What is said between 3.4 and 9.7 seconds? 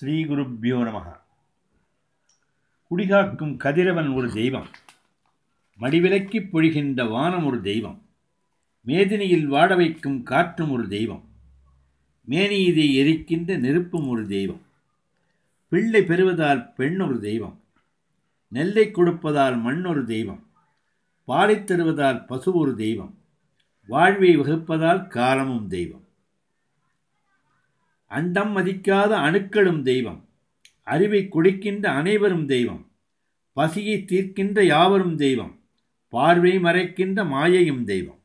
கதிரவன் ஒரு தெய்வம். மடிவிலக்கி பொழிகின்ற வானம் ஒரு தெய்வம். மேதினியில்